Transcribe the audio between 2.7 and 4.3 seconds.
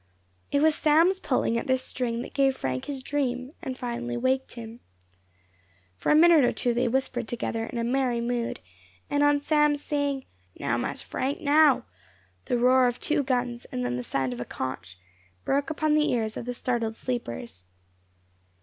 his dream, and finally